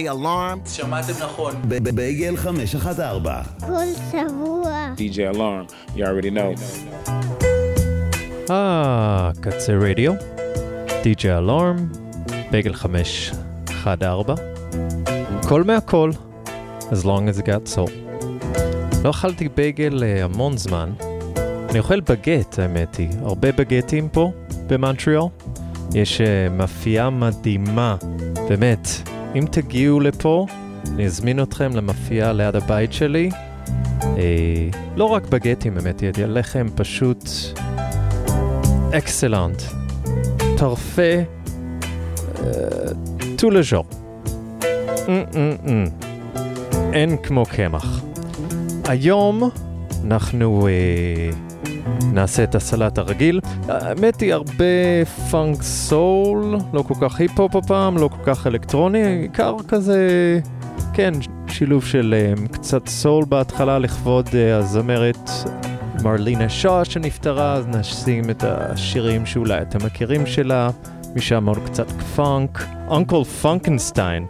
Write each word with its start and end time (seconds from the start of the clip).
DJ 0.00 0.12
Alarm. 0.12 0.68
שמעתם 0.68 1.12
נכון. 1.22 1.54
בייגל 1.94 2.36
514. 2.36 3.42
כל 3.60 3.86
שבוע. 4.10 4.88
DJ 4.96 5.34
Alarm, 5.34 5.94
you 5.96 6.00
already 6.00 6.30
know. 6.30 6.60
אה, 8.50 9.30
קצה 9.40 9.72
רדיו, 9.72 10.12
DJ 11.02 11.24
אלארם, 11.26 11.76
בייגל 12.50 12.74
514, 12.74 14.36
הכל 15.40 15.64
מהכל, 15.64 16.10
as 16.90 17.04
long 17.04 17.28
as 17.34 17.40
it 17.40 17.44
got 17.44 17.76
soul. 17.76 17.90
לא 19.04 19.10
אכלתי 19.10 19.48
בייגל 19.48 20.02
אה, 20.02 20.24
המון 20.24 20.56
זמן, 20.56 20.92
אני 21.70 21.78
אוכל 21.78 22.00
בגט 22.00 22.58
האמת 22.58 22.96
היא, 22.96 23.08
הרבה 23.22 23.52
בגטים 23.52 24.08
פה 24.08 24.32
במונטריאל. 24.66 25.22
יש 25.94 26.20
אה, 26.20 26.48
מאפייה 26.50 27.10
מדהימה, 27.10 27.96
באמת, 28.48 28.88
אם 29.34 29.44
תגיעו 29.50 30.00
לפה, 30.00 30.46
אני 30.94 31.06
אזמין 31.06 31.42
אתכם 31.42 31.76
למאפייה 31.76 32.32
ליד 32.32 32.56
הבית 32.56 32.92
שלי. 32.92 33.30
אה, 34.02 34.68
לא 34.96 35.04
רק 35.04 35.26
בגטים 35.26 35.74
באמת, 35.74 36.02
יהיה 36.02 36.12
לחם 36.26 36.66
פשוט 36.74 37.24
אקסלנט. 38.92 39.62
טרפה, 40.56 41.12
טו 43.36 43.50
לז'ור. 43.50 43.84
אין 46.92 47.16
כמו 47.22 47.46
קמח. 47.46 48.00
היום 48.84 49.50
אנחנו 50.04 50.68
אה, 50.68 51.30
נעשה 52.12 52.44
את 52.44 52.54
הסלט 52.54 52.98
הרגיל. 52.98 53.40
האמת 53.68 54.20
היא 54.20 54.34
הרבה 54.34 54.64
פאנק 55.30 55.62
סול, 55.62 56.56
לא 56.72 56.82
כל 56.82 56.94
כך 57.00 57.20
היפ-הופ 57.20 57.56
הפעם, 57.56 57.98
לא 57.98 58.08
כל 58.08 58.34
כך 58.34 58.46
אלקטרוני, 58.46 59.06
עיקר 59.22 59.56
כזה, 59.68 60.40
כן, 60.92 61.14
שילוב 61.48 61.84
של 61.84 62.14
אה, 62.16 62.46
קצת 62.52 62.88
סול 62.88 63.24
בהתחלה 63.28 63.78
לכבוד 63.78 64.28
אה, 64.34 64.56
הזמרת 64.56 65.30
מרלינה 66.02 66.48
שאה 66.48 66.84
שנפטרה, 66.84 67.54
אז 67.54 67.66
נשים 67.66 68.30
את 68.30 68.44
השירים 68.44 69.26
שאולי 69.26 69.62
אתם 69.62 69.86
מכירים 69.86 70.26
שלה, 70.26 70.70
משם 71.16 71.46
עוד 71.46 71.58
קצת 71.64 71.90
פאנק. 71.90 72.66
אונקל 72.88 73.24
פונקנסטיין, 73.24 74.26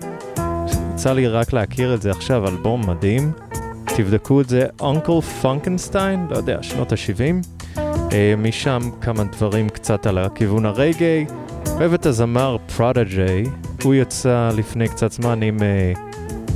יצא 0.95 1.13
לי 1.13 1.29
רק 1.29 1.53
להכיר 1.53 1.95
את 1.95 2.03
זה 2.03 2.11
עכשיו, 2.11 2.49
אלבום 2.49 2.91
מדהים. 2.91 3.50
תבדקו 3.97 4.41
את 4.41 4.49
זה, 4.49 4.67
אונקל 4.81 5.21
פונקנסטיין, 5.21 6.27
לא 6.31 6.37
יודע, 6.37 6.63
שנות 6.63 6.93
ה-70. 6.93 7.79
אה, 8.13 8.35
משם 8.39 8.81
כמה 9.01 9.25
דברים 9.25 9.69
קצת 9.69 10.07
על 10.07 10.19
הכיוון 10.19 10.67
הרגעי. 10.67 11.27
אוהב 11.67 11.95
את 11.95 12.07
הזמר 12.07 12.57
פרודג'יי, 12.77 13.45
הוא 13.83 13.95
יצא 13.95 14.51
לפני 14.57 14.89
קצת 14.89 15.13
זמן 15.13 15.43
עם 15.43 15.59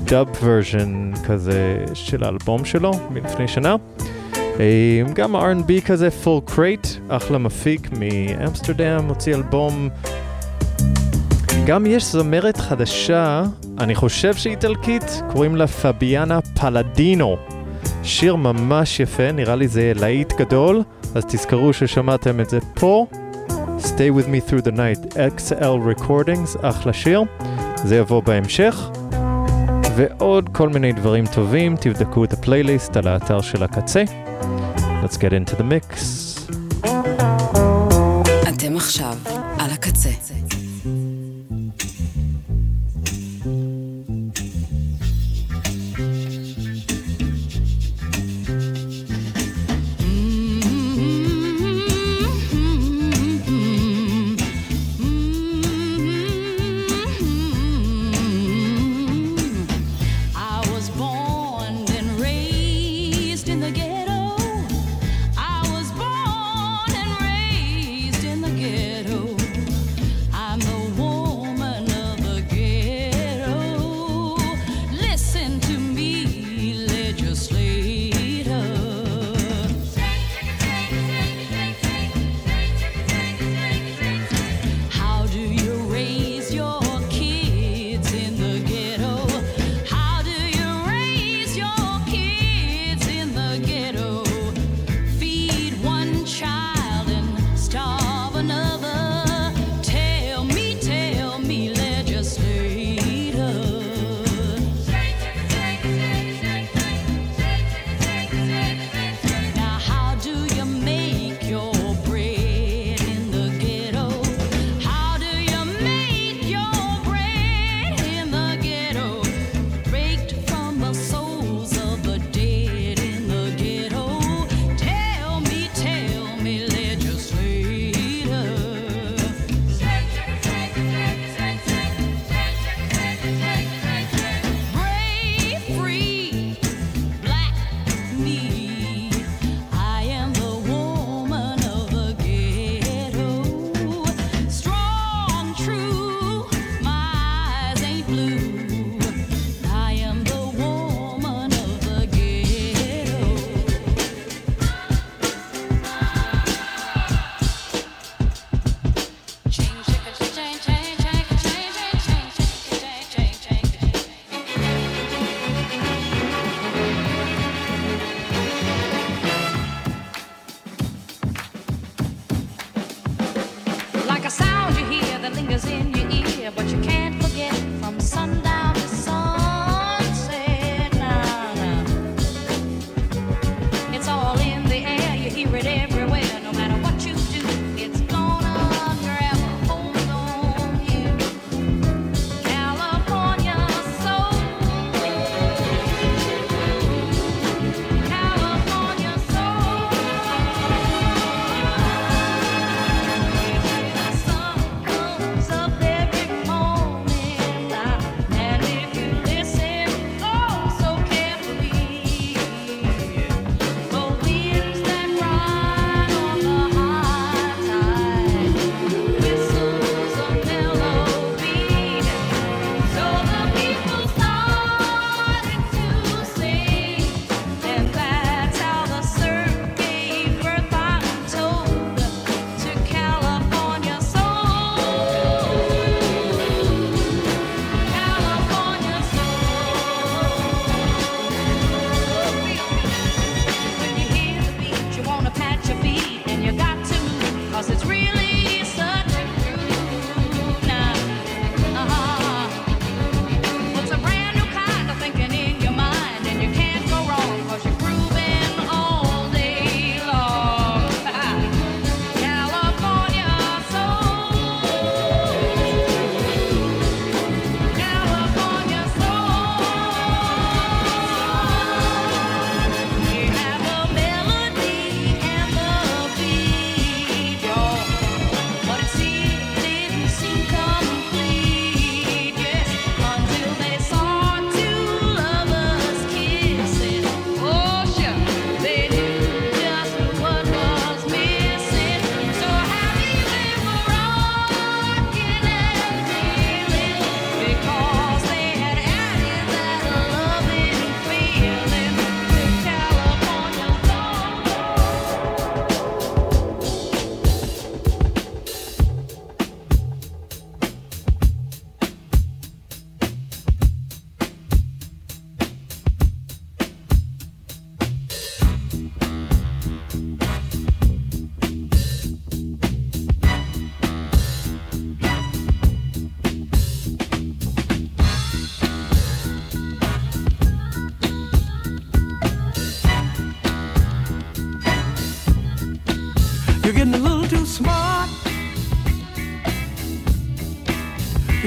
דאב 0.04 0.28
uh, 0.28 0.38
ורז'ן 0.44 1.12
כזה 1.26 1.84
של 1.94 2.24
האלבום 2.24 2.64
שלו, 2.64 2.92
מלפני 3.10 3.48
שנה. 3.48 3.76
אה, 4.60 5.02
גם 5.14 5.36
R&B 5.36 5.86
כזה, 5.86 6.10
פול 6.10 6.40
קרייט, 6.44 6.86
אחלה 7.08 7.38
מפיק 7.38 7.88
מאמסטרדם, 7.92 9.04
הוציא 9.08 9.34
אלבום. 9.34 9.88
גם 11.66 11.86
יש 11.86 12.04
זמרת 12.04 12.56
חדשה, 12.56 13.42
אני 13.78 13.94
חושב 13.94 14.34
שהיא 14.34 14.50
איטלקית, 14.50 15.22
קוראים 15.32 15.56
לה 15.56 15.66
פביאנה 15.66 16.38
פלדינו. 16.60 17.36
שיר 18.02 18.36
ממש 18.36 19.00
יפה, 19.00 19.32
נראה 19.32 19.56
לי 19.56 19.68
זה 19.68 19.92
להיט 19.96 20.32
גדול, 20.32 20.82
אז 21.14 21.24
תזכרו 21.24 21.72
ששמעתם 21.72 22.40
את 22.40 22.50
זה 22.50 22.58
פה. 22.74 23.06
Stay 23.78 24.10
with 24.18 24.26
me 24.26 24.50
through 24.50 24.66
the 24.66 24.76
night, 24.76 25.16
XL 25.16 26.00
Recordings, 26.00 26.58
אחלה 26.62 26.92
שיר. 26.92 27.22
זה 27.84 27.96
יבוא 27.96 28.22
בהמשך. 28.22 28.90
ועוד 29.96 30.48
כל 30.52 30.68
מיני 30.68 30.92
דברים 30.92 31.26
טובים, 31.26 31.76
תבדקו 31.80 32.24
את 32.24 32.32
הפלייליסט 32.32 32.96
על 32.96 33.08
האתר 33.08 33.40
של 33.40 33.62
הקצה. 33.62 34.04
Let's 34.78 35.16
get 35.16 35.32
into 35.32 35.54
the 35.58 35.62
mix. 35.62 36.23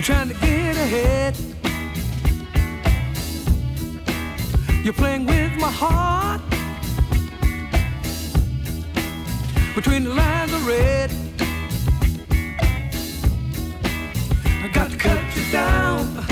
Trying 0.03 0.27
to 0.27 0.35
get 0.35 0.77
ahead. 0.77 1.35
You're 4.83 4.93
playing 4.93 5.25
with 5.25 5.53
my 5.59 5.71
heart. 5.71 6.39
Between 9.73 10.03
the 10.03 10.13
lines 10.13 10.53
of 10.53 10.67
red. 10.67 11.11
I 14.63 14.67
got 14.71 14.91
to 14.91 14.97
cut 14.97 15.17
you 15.35 15.51
down 15.51 16.25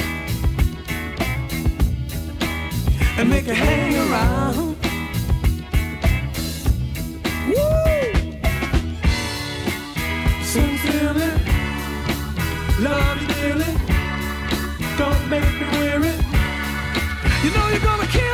and 3.17 3.27
make 3.27 3.47
you 3.47 3.55
hang 3.55 3.95
around. 3.95 4.75
Woo! 7.47 8.13
Sincerely, 10.43 11.31
love 12.79 13.14
Don't 14.97 15.29
make 15.29 15.43
me 15.43 15.65
weary. 15.77 16.13
You 17.43 17.51
know 17.51 17.67
you're 17.69 17.79
gonna 17.79 18.07
kill 18.07 18.24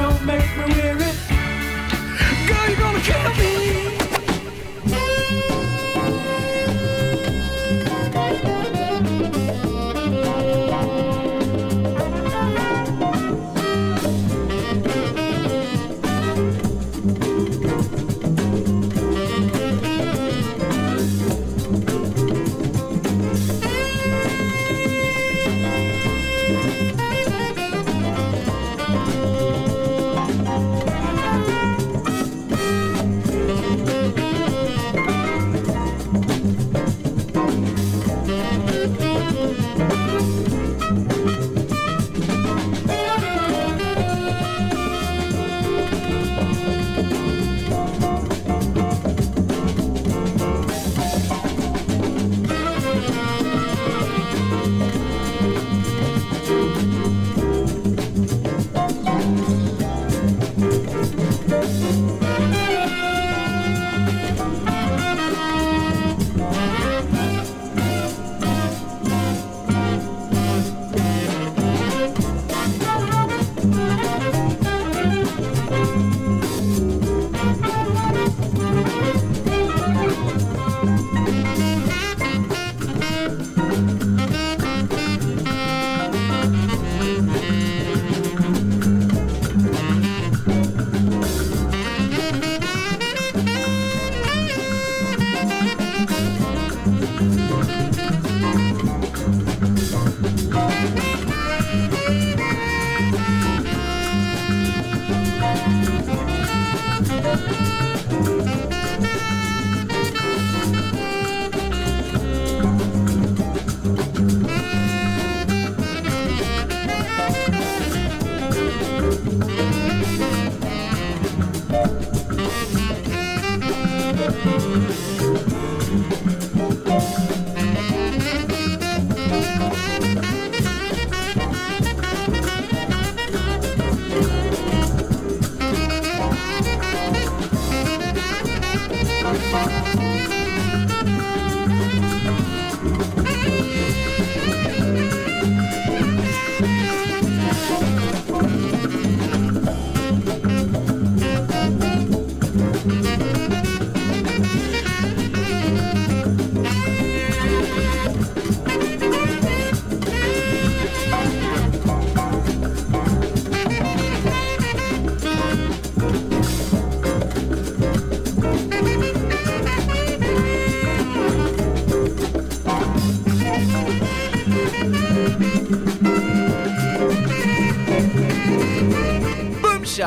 Don't 0.00 0.24
make 0.24 0.56
me 0.56 0.64
weary. 0.64 1.12
Girl, 2.48 2.68
you're 2.68 2.78
gonna 2.78 3.00
kill 3.00 3.34
me. 3.36 3.59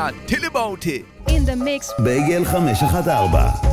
shot, 0.03 0.13
טילבוטי. 0.27 1.03
In 1.27 1.31
the 1.31 1.55
mix 1.55 2.01
בייגל 2.03 2.45
514 2.45 3.72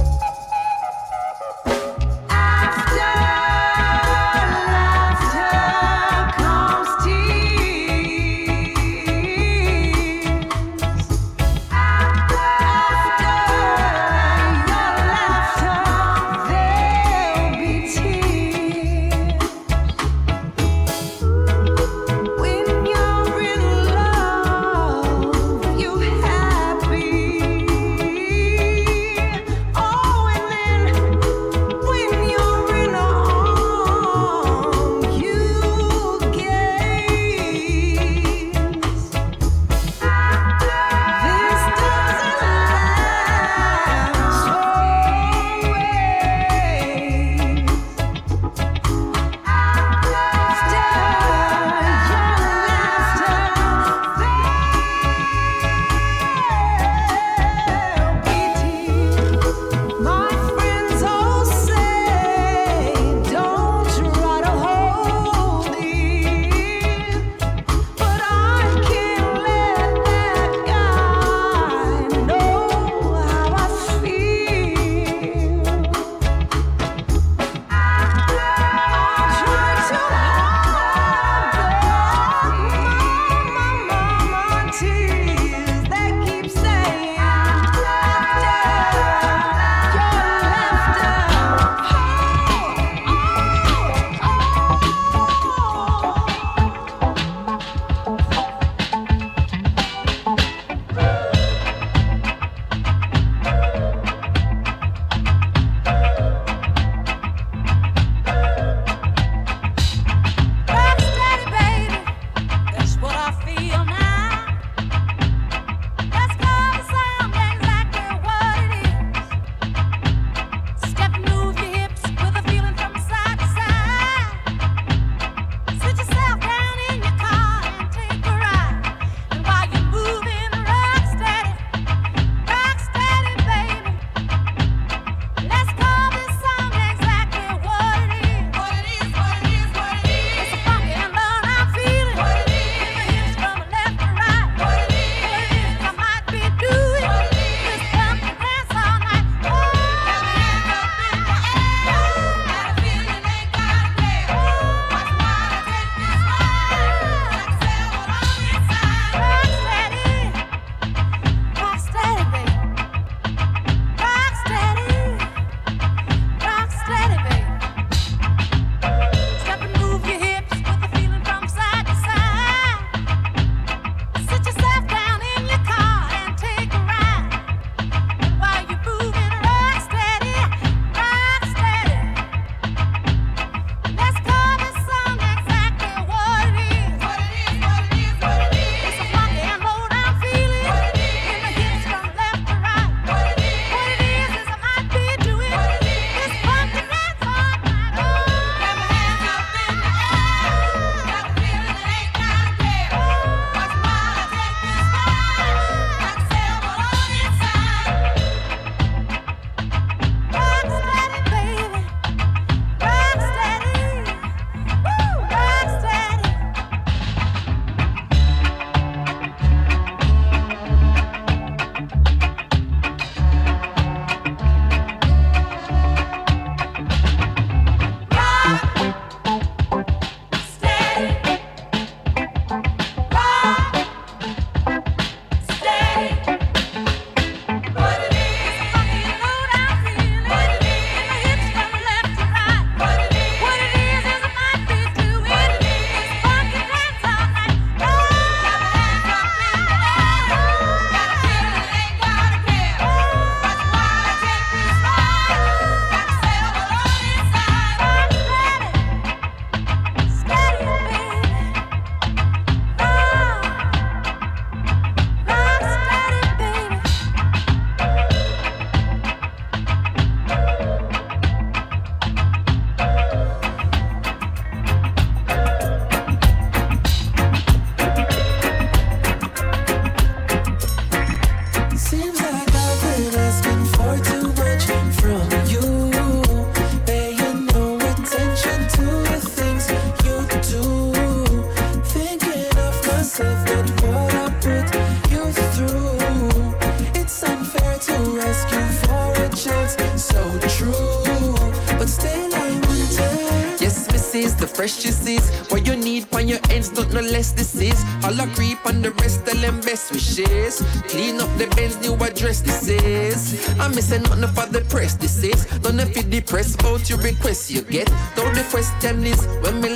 your 316.91 316.99
request 316.99 317.49
you 317.49 317.61
get. 317.61 317.87
Though 318.15 318.31
the 318.31 318.45
question 318.51 319.05
is, 319.05 319.25
when 319.41 319.61
me 319.61 319.70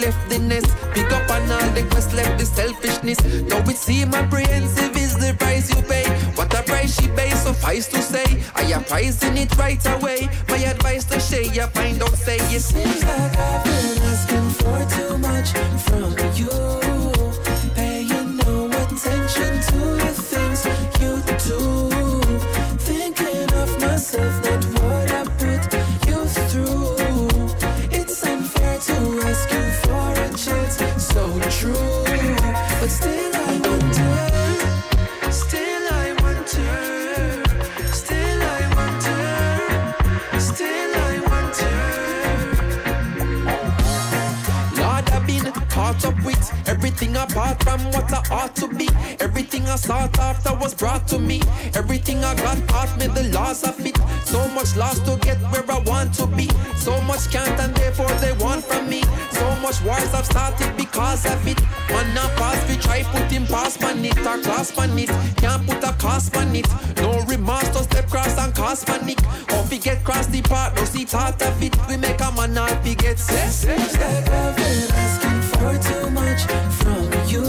caught 45.86 46.06
up 46.06 46.26
with 46.26 46.68
everything 46.68 47.16
apart 47.16 47.62
from 47.62 47.80
what 47.92 48.12
I 48.12 48.22
ought 48.32 48.56
to 48.56 48.68
be. 48.68 48.90
Everything 49.20 49.64
I 49.68 49.76
sought 49.76 50.18
after 50.18 50.52
was 50.56 50.74
brought 50.74 51.08
to 51.10 51.20
me. 51.20 51.42
Everything 51.76 52.24
I 52.24 52.34
got 52.34 52.58
taught 52.68 52.98
me 52.98 53.06
the 53.06 53.26
laws 53.38 53.64
of 53.64 53.80
it. 53.86 53.96
So 54.24 54.48
much 54.58 54.76
lost 54.76 55.06
to 55.06 55.16
get 55.18 55.38
where 55.52 55.70
I 55.70 55.80
want 55.82 56.16
to 56.16 56.26
be. 56.26 56.50
So 56.76 57.00
much 57.02 57.30
can't 57.30 57.60
and 57.60 57.76
therefore 57.76 58.14
they 58.24 58.34
want 58.44 58.66
from 58.66 58.90
me. 58.90 59.04
So 59.38 59.46
much 59.62 59.80
wars 59.84 60.12
I've 60.12 60.26
started 60.26 60.76
because 60.76 61.24
of 61.28 61.48
it. 61.48 61.60
One 61.92 62.12
not 62.16 62.32
pass, 62.40 62.58
we 62.68 62.78
try 62.78 63.04
put 63.04 63.30
him 63.32 63.46
past 63.46 63.80
man 63.82 64.04
it 64.04 64.18
or 64.26 64.40
class 64.40 64.76
man 64.76 64.98
it. 64.98 65.10
Can't 65.38 65.68
put 65.68 65.84
a 65.84 65.94
cost 65.94 66.36
on 66.36 66.56
it. 66.56 66.68
No 66.98 67.22
remorse 67.34 67.70
to 67.76 67.84
step 67.84 68.10
cross 68.10 68.36
and 68.40 68.56
cause 68.56 68.84
panic. 68.84 69.20
Or 69.54 69.64
we 69.70 69.78
get 69.78 70.04
cross 70.04 70.26
the 70.26 70.42
part, 70.42 70.76
no 70.76 70.86
see 70.86 71.06
thought 71.06 71.40
of 71.44 71.62
it. 71.62 71.76
We 71.88 71.98
make 71.98 72.20
a 72.22 72.32
man 72.32 72.56
not 72.56 72.84
we 72.84 72.96
get 72.96 73.20
set. 73.20 73.52
Seems 73.52 73.94
like 74.00 74.28
I've 74.30 74.56
been 74.56 74.92
asking 74.92 75.35
too 75.74 76.10
much 76.12 76.42
from 76.80 77.06
you. 77.28 77.46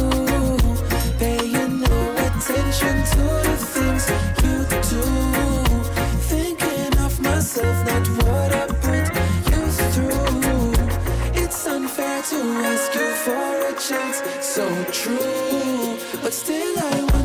Paying 1.19 1.81
no 1.81 1.97
attention 2.27 2.97
to 3.13 3.25
the 3.47 3.57
things 3.75 4.05
you 4.43 4.57
do. 4.91 5.05
Thinking 6.33 6.99
of 7.07 7.21
myself, 7.21 7.77
not 7.87 8.07
what 8.23 8.51
I 8.53 8.67
put 8.87 9.07
you 9.51 9.63
through. 9.93 10.73
It's 11.43 11.67
unfair 11.67 12.23
to 12.23 12.39
ask 12.71 12.95
you 12.95 13.11
for 13.25 13.53
a 13.71 13.75
chance, 13.87 14.19
so 14.41 14.67
true. 14.93 15.99
But 16.23 16.33
still, 16.33 16.79
I 16.79 17.16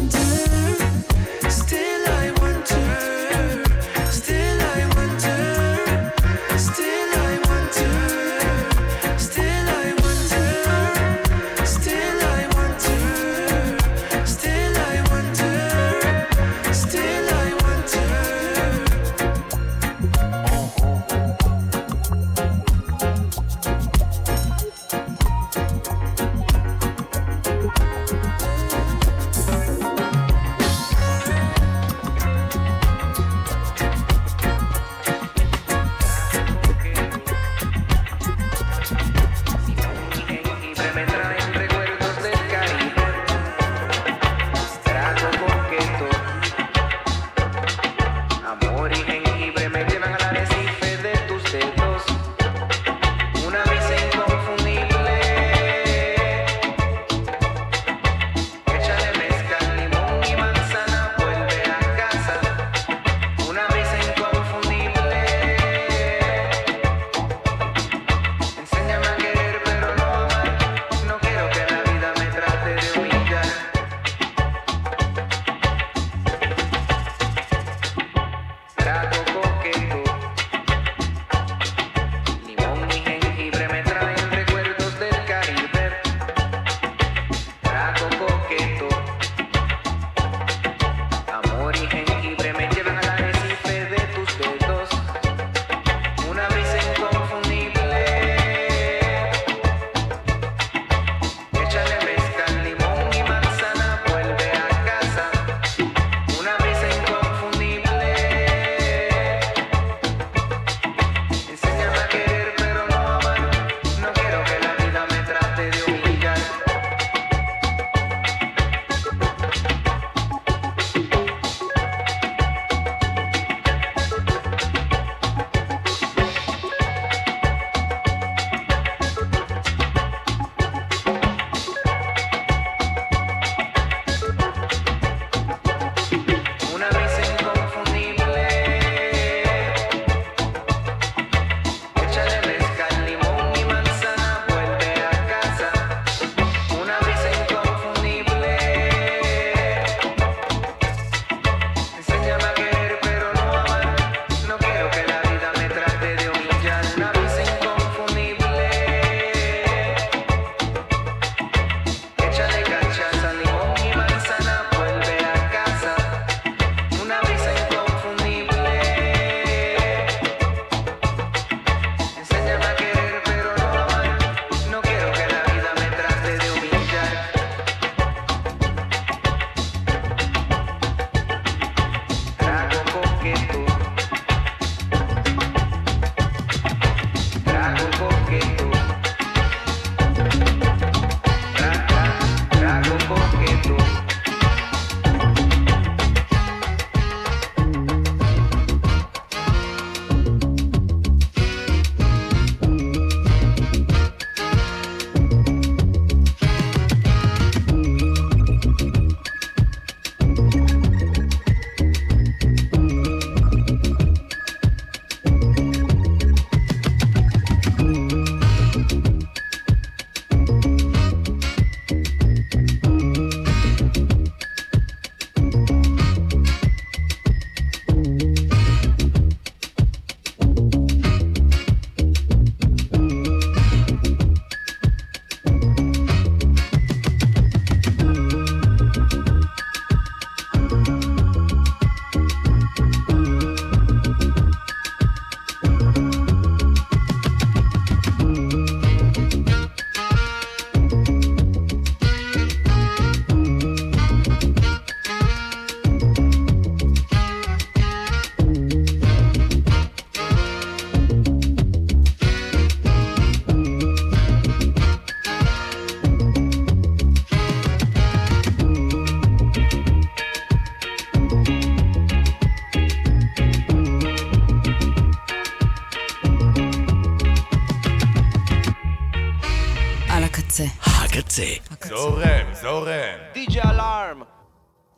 על 280.22 280.26
הקצה. 280.26 280.64
הקצה. 280.84 281.44
זורם, 281.88 282.54
זורם. 282.62 283.18
DJ 283.36 283.56
Alarm. 283.64 284.24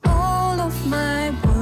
All 0.08 0.60
of 0.60 0.88
my 0.92 1.53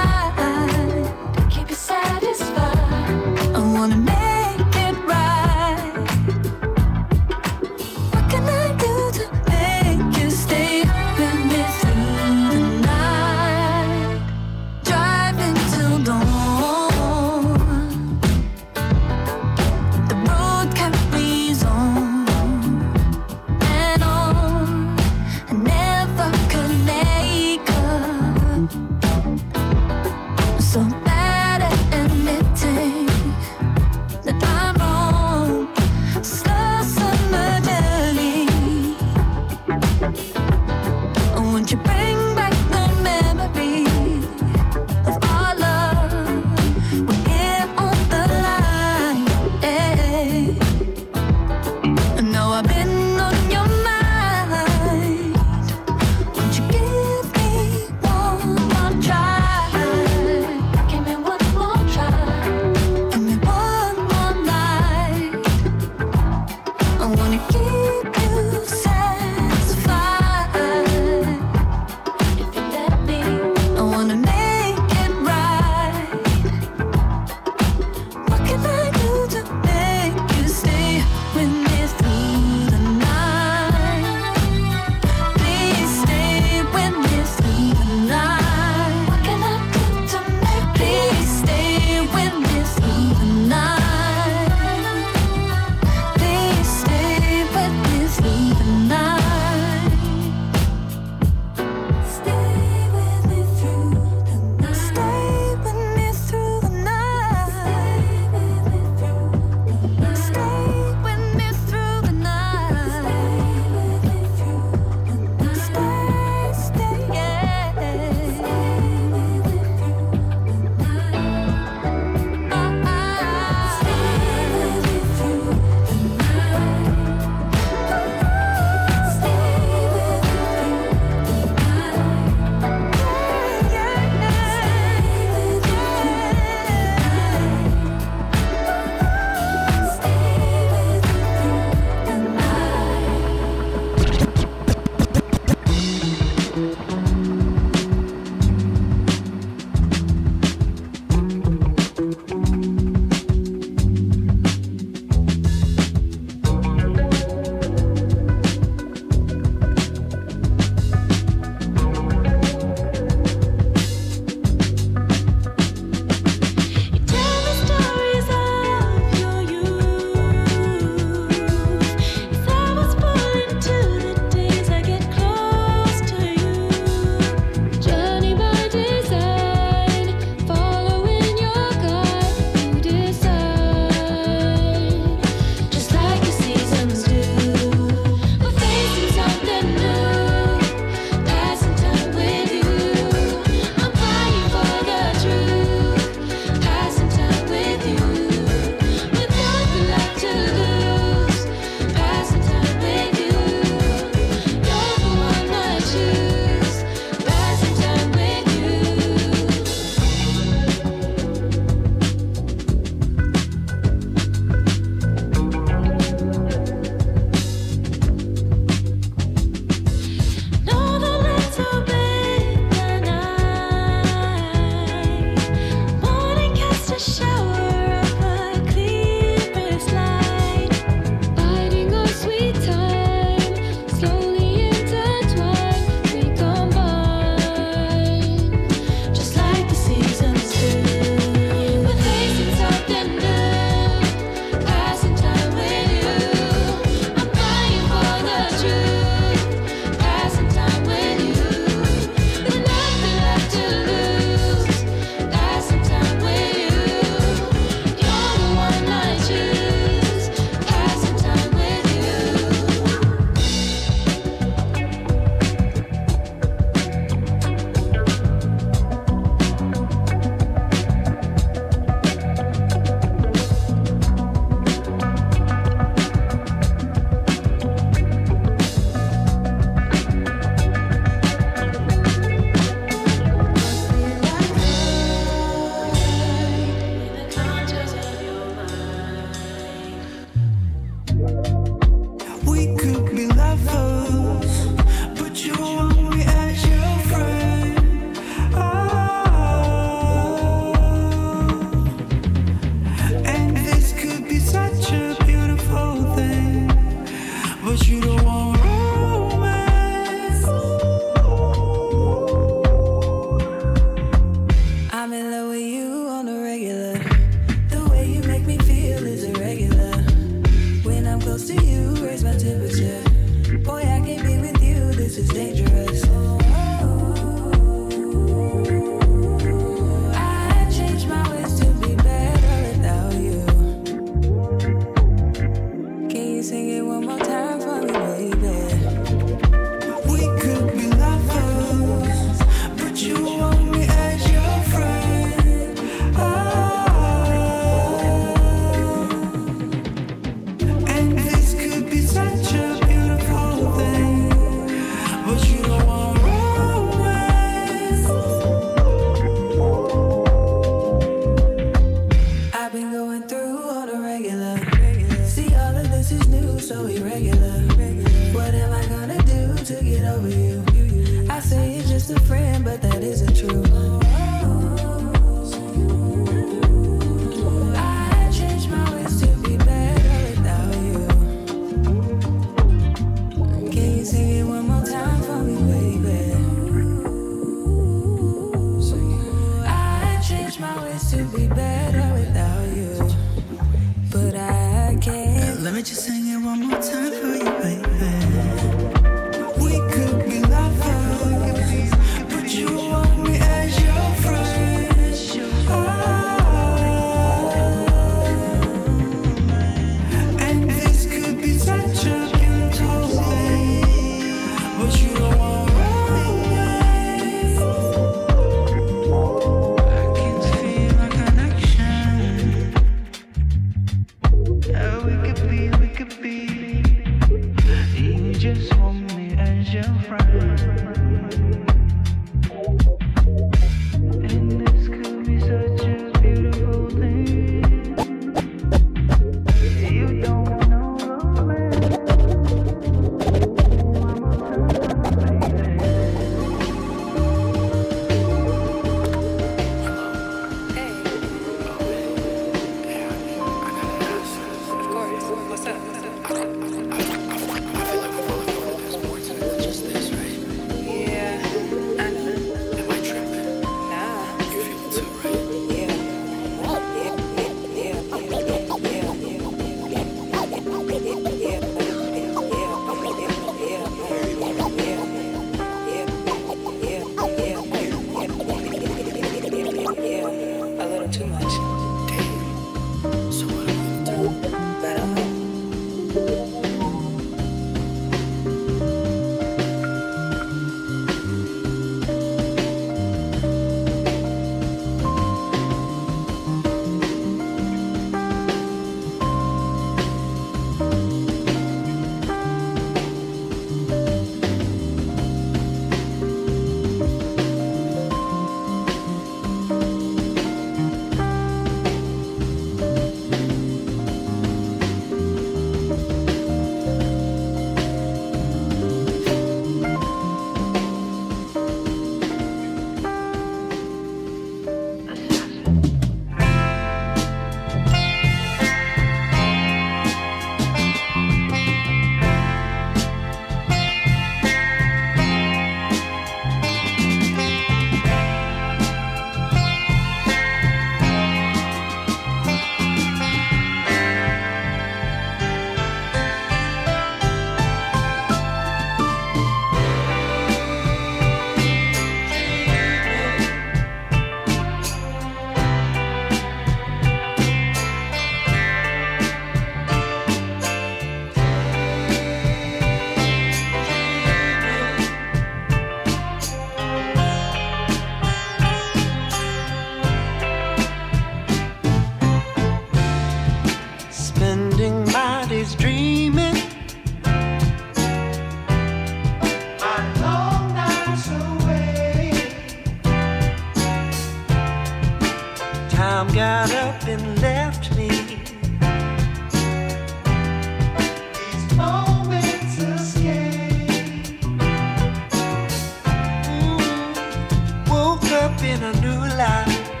in 598.74 598.82
a 598.82 598.92
new 599.00 599.20
life. 599.36 600.00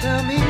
Tell 0.00 0.22
me, 0.24 0.47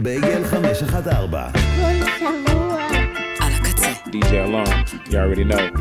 בייגל 0.00 0.44
514. 0.44 1.50
כל 1.52 2.06
שבוע. 2.18 2.82
על 3.40 3.52
הקצה. 3.52 3.92
DJ 4.06 4.32
אלון, 4.32 4.64
you 5.06 5.12
already 5.12 5.52
know. 5.52 5.71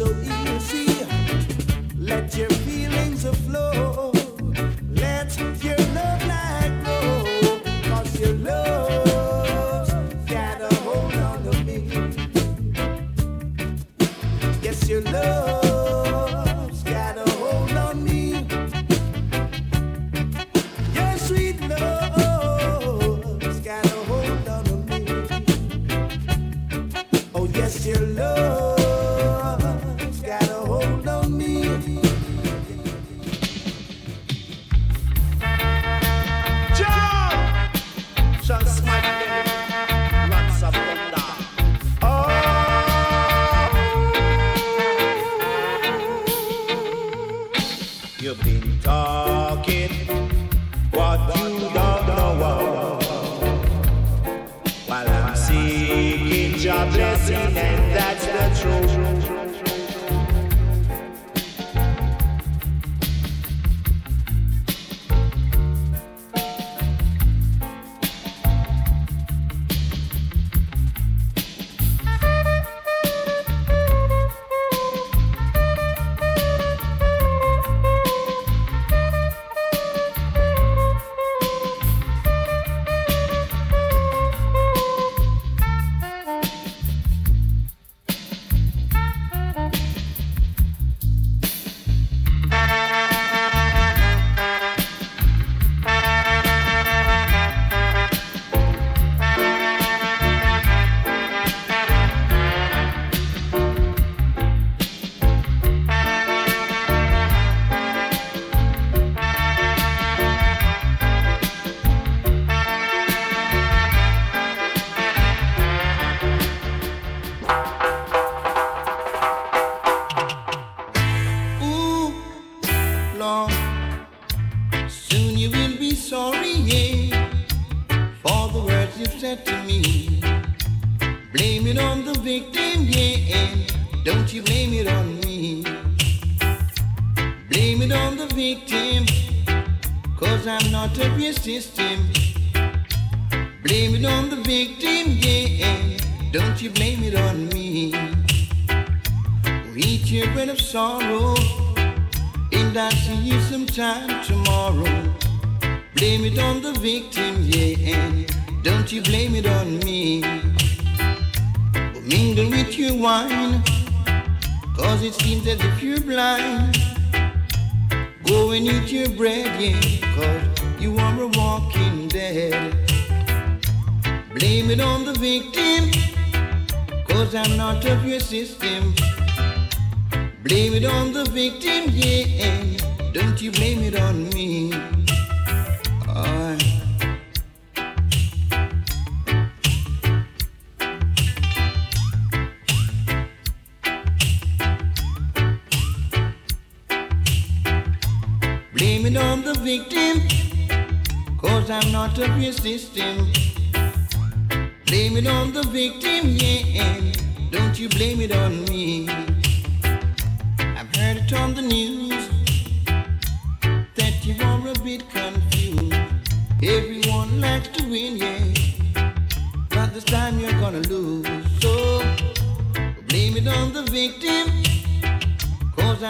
so 0.00 0.06
easy. 0.22 1.04
Let 1.98 2.34
your 2.34 2.59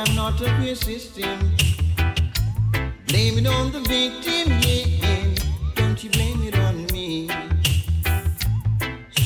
I'm 0.01 0.17
not 0.17 0.41
of 0.41 0.65
your 0.65 0.75
system. 0.75 1.55
Blame 3.07 3.37
it 3.37 3.47
on 3.47 3.71
the 3.71 3.81
victim, 3.81 4.59
yeah, 4.63 5.35
don't 5.75 6.03
you 6.03 6.09
blame 6.09 6.43
it 6.43 6.59
on 6.59 6.87
me. 6.87 7.29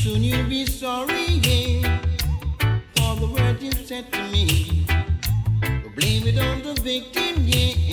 Soon 0.03 0.25
you'll 0.25 0.49
be 0.49 0.67
sorry, 0.67 1.27
yeah, 1.47 2.01
for 2.97 3.15
the 3.21 3.29
words 3.33 3.63
you've 3.63 3.87
said 3.87 4.13
to 4.15 4.23
me. 4.33 4.85
Blame 5.95 6.27
it 6.27 6.39
on 6.41 6.63
the 6.63 6.75
victim, 6.83 7.47
yeah, 7.47 7.84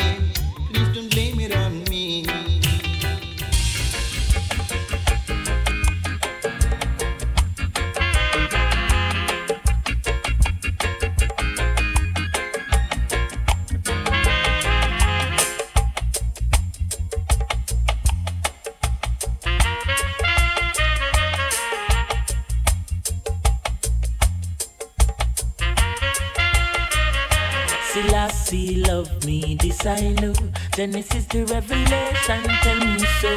Genesis 30.81 31.27
to 31.27 31.45
Revelation 31.45 32.41
tell 32.63 32.79
me 32.79 33.05
so. 33.21 33.35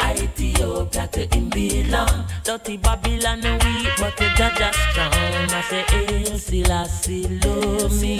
Ethiopia 0.00 1.06
to 1.08 1.36
him 1.36 1.50
belong. 1.50 2.24
Dirty 2.42 2.78
Babylon 2.78 3.42
weak, 3.42 3.92
but 3.98 4.16
the 4.16 4.24
are 4.64 4.72
strong. 4.72 5.12
I 5.12 5.60
say, 5.68 5.84
El 5.92 6.38
Selassie 6.38 7.28
love 7.44 8.00
me. 8.00 8.16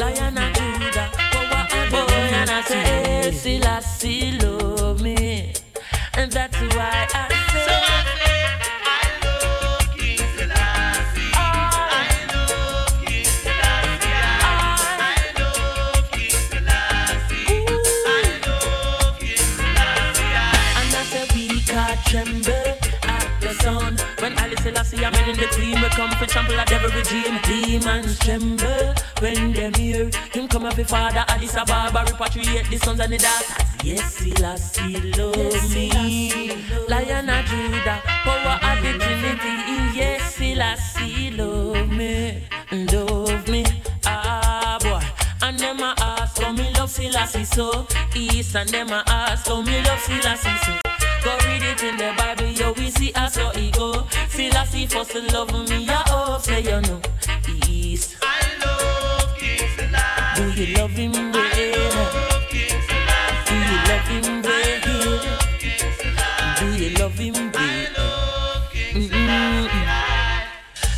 Lion 0.00 0.38
of 0.38 0.52
Judah, 0.54 1.08
power 1.30 1.66
and 1.70 1.90
boy. 1.92 2.14
And 2.34 2.50
I 2.50 2.62
say, 2.62 3.22
El 3.22 3.32
Selassie 3.32 4.32
love 4.32 5.00
me. 5.00 5.52
And 6.14 6.32
that's 6.32 6.56
why 6.74 7.06
I 7.14 7.39
Selassie 25.10 25.22
I'm 25.22 25.30
in 25.30 25.36
the 25.36 25.46
team 25.46 25.82
We 25.82 25.88
come 25.90 26.10
for 26.12 26.26
trample 26.26 26.54
at 26.58 26.72
every 26.72 26.90
regime. 26.90 27.38
Demons 27.42 28.18
tremble 28.20 28.94
when 29.20 29.52
them 29.52 29.74
hear 29.74 30.10
Him 30.32 30.48
come 30.48 30.64
up 30.64 30.76
with 30.76 30.88
father 30.88 31.24
Addis 31.28 31.56
Ababa 31.56 32.04
Repatriate 32.10 32.68
the 32.70 32.78
sons 32.78 33.00
and 33.00 33.12
the 33.12 33.18
daughters. 33.18 33.84
Yes, 33.84 34.14
Selassie 34.14 35.12
love 35.12 35.74
me. 35.74 36.64
Lion 36.88 37.28
of 37.28 37.44
Judah 37.46 38.00
Power 38.24 38.58
of 38.62 38.82
the 38.82 38.98
Trinity. 38.98 39.98
Yes, 39.98 40.34
Selassie 40.36 41.30
love 41.32 41.90
me 41.90 42.42
Love 42.70 43.48
me. 43.48 43.64
Ah 44.06 44.78
boy. 44.80 45.00
And 45.42 45.58
them 45.58 45.80
a 45.80 45.94
ask 45.98 46.40
how 46.40 46.52
me 46.52 46.70
love 46.74 46.90
Selassie 46.90 47.44
so. 47.44 47.86
East 48.14 48.54
and 48.56 48.68
them 48.68 48.90
a 48.90 49.02
ask 49.06 49.46
how 49.46 49.62
me 49.62 49.82
love 49.82 50.00
Selassie 50.00 50.56
so 50.64 50.89
Go 51.22 51.36
read 51.46 51.62
it 51.62 51.82
in 51.82 51.96
the 51.96 52.12
Bible, 52.16 52.46
yo, 52.46 52.72
we 52.72 52.90
see 52.90 53.12
us 53.14 53.34
so 53.34 53.50
he 53.50 53.70
go. 53.70 54.06
Selassie 54.28 54.86
first 54.86 55.14
love 55.32 55.52
me, 55.68 55.84
ya 55.84 56.02
hope 56.06 56.42
say 56.42 56.60
you 56.62 56.80
know. 56.80 57.00
East. 57.68 58.16
I 58.22 58.24
love 58.64 59.36
King 59.38 59.68
Selassie. 59.76 60.34
Do 60.36 60.44
you 60.60 60.74
love 60.76 60.90
him 60.90 61.12
well? 61.12 61.40
Do 63.46 63.54
you 63.56 63.78
love 63.88 64.08
him 64.08 64.42
well? 64.42 64.80
Do 66.58 66.66
you 66.76 66.90
love 66.98 67.18
him? 67.18 67.34
Mm-mm. 68.94 69.68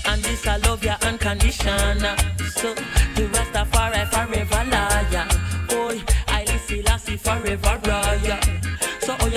And 0.06 0.22
this 0.22 0.46
I 0.46 0.56
love 0.58 0.84
you 0.84 0.94
unconditional. 1.02 2.16
So 2.56 2.74
the 3.14 3.28
Rastafari 3.32 4.06
forever 4.08 4.64
liar. 4.70 5.26
Boy, 5.68 6.02
I 6.28 6.44
listen 6.44 6.82
lassie 6.84 7.16
forever 7.16 7.80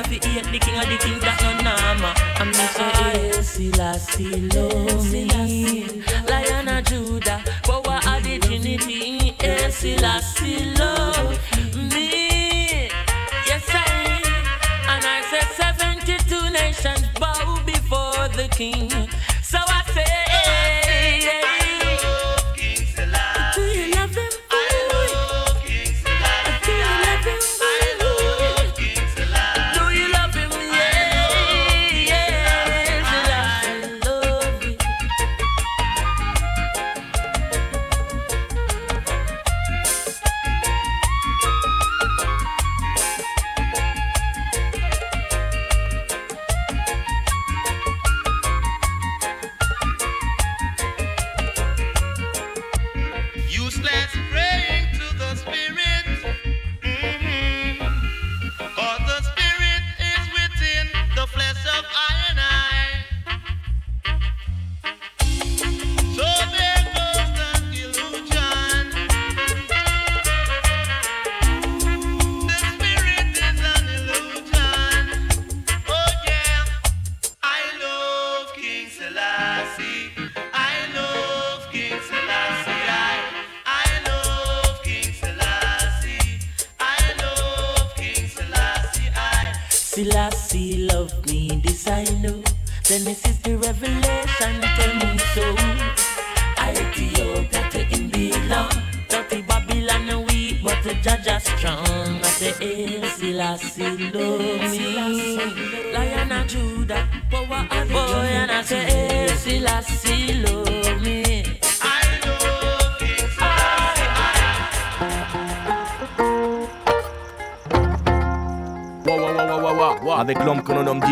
fi 0.08 0.20
hate 0.28 0.46
the 0.52 0.60
king 0.60 0.78
of 0.78 0.88
the 0.88 0.98
kings 0.98 1.22
that 1.22 1.38
no 1.42 1.52
nama. 1.64 2.14
And 2.40 2.50
me 2.50 2.66
say 2.76 2.92
eh, 3.30 3.42
Selassie 3.42 4.42
love 4.54 5.12
me. 5.12 6.02
Lion 6.30 6.68
of 6.68 6.84
Judah, 6.86 7.44
power 7.64 8.00
of 8.12 8.24
the 8.24 8.40
Trinity. 8.40 9.36
Eh, 9.40 9.70
Selassie 9.70 10.74
love 10.78 11.40
me. 11.94 12.90
Yes 13.48 13.66
I. 13.70 14.22
And 14.92 15.04
I 15.06 15.22
said 15.30 15.48
72 15.56 16.50
nations 16.52 17.08
bow 17.20 17.60
before 17.66 18.28
the 18.30 18.48
king. 18.52 18.90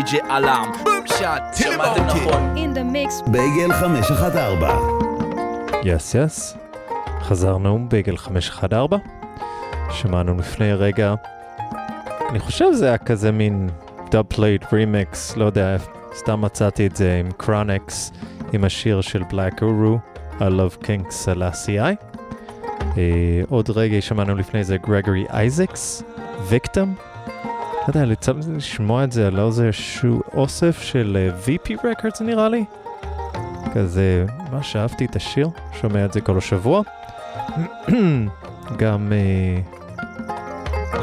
DJ 0.04 0.12
Alarm. 0.12 0.84
Boom 0.84 1.08
shot, 1.08 1.56
שמעתם 1.56 2.06
נכון. 2.06 2.56
In 2.56 2.76
the 2.76 2.94
mix. 2.94 3.30
בייגל 3.30 3.72
514 3.72 4.78
יס 5.84 6.14
יס. 6.14 6.56
חזרנו 7.20 7.86
בייגל 7.88 8.16
514. 8.16 8.98
שמענו 9.90 10.34
לפני 10.38 10.72
רגע, 10.72 11.14
אני 12.30 12.38
חושב 12.38 12.72
זה 12.72 12.86
היה 12.86 12.98
כזה 12.98 13.32
מין 13.32 13.70
דאב 14.10 14.24
פלייט 14.28 14.72
רימקס, 14.72 15.36
לא 15.36 15.44
יודע, 15.44 15.76
סתם 16.16 16.40
מצאתי 16.40 16.86
את 16.86 16.96
זה 16.96 17.20
עם 17.20 17.30
קרונקס, 17.36 18.12
עם 18.52 18.64
השיר 18.64 19.00
של 19.00 19.22
בלק 19.22 19.62
אורו, 19.62 19.98
I 20.38 20.42
love 20.42 20.84
King 20.84 21.10
Selassie. 21.10 21.96
Uh, 22.80 22.96
עוד 23.48 23.70
רגע 23.70 24.00
שמענו 24.00 24.34
לפני 24.34 24.64
זה 24.64 24.76
גרגורי 24.76 25.24
אייזקס, 25.30 26.02
ויקטום. 26.48 26.94
לא 27.84 27.88
יודע, 27.88 28.04
לי 28.04 28.14
לשמוע 28.56 29.04
את 29.04 29.12
זה 29.12 29.26
על 29.26 29.40
איזשהו 29.40 30.22
אוסף 30.34 30.82
של 30.82 31.30
uh, 31.30 31.48
VP 31.48 31.72
Records 31.72 32.22
נראה 32.22 32.48
לי. 32.48 32.64
כזה, 33.74 34.26
ממש 34.50 34.76
אהבתי 34.76 35.04
את 35.04 35.16
השיר, 35.16 35.48
שומע 35.80 36.04
את 36.04 36.12
זה 36.12 36.20
כל 36.20 36.38
השבוע. 36.38 36.82
גם 38.78 39.12
אה, 39.12 39.60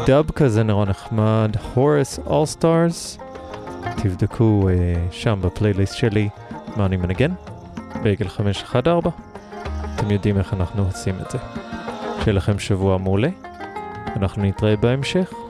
דאב 0.06 0.32
כזה 0.32 0.64
נורא 0.64 0.86
נחמד, 0.86 1.56
הורס 1.74 2.20
אול 2.26 2.46
סטארס. 2.46 3.18
תבדקו 3.98 4.70
אה, 4.70 4.74
שם 5.12 5.40
בפלייליסט 5.42 5.96
שלי 5.96 6.30
מה 6.76 6.86
אני 6.86 6.98
מנגן, 6.98 7.32
בייגל 8.04 8.28
514. 8.28 9.12
אתם 9.96 10.12
יודעים 10.12 10.38
איך 10.38 10.54
אנחנו 10.54 10.84
עושים 10.84 11.16
את 11.26 11.32
זה. 11.32 11.38
שיהיה 12.20 12.34
לכם 12.34 12.60
שבוע 12.60 12.98
מעולה, 12.98 13.30
אנחנו 14.16 14.44
נתראה 14.44 14.76
בהמשך. 14.76 15.41